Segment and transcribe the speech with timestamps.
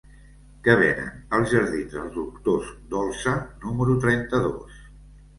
[0.67, 3.33] Què venen als jardins dels Doctors Dolsa
[3.67, 4.81] número trenta-dos?